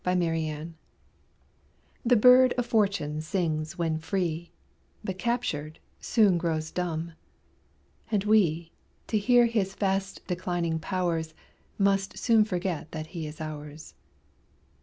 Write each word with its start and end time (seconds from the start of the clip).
HIDDEN 0.03 0.35
LOVE 0.57 0.73
The 2.03 2.15
bird 2.15 2.53
of 2.57 2.65
Fortune 2.65 3.21
sings 3.21 3.77
when 3.77 3.99
free, 3.99 4.51
But 5.03 5.19
captured, 5.19 5.77
soon 5.99 6.39
grows 6.39 6.71
dumb; 6.71 7.13
and 8.09 8.23
we, 8.23 8.71
To 9.09 9.19
hear 9.19 9.45
his 9.45 9.75
fast 9.75 10.25
declining 10.25 10.79
powers, 10.79 11.35
Must 11.77 12.17
soon 12.17 12.45
forget 12.45 12.91
that 12.93 13.05
he 13.13 13.27
is 13.27 13.39
ours. 13.39 13.93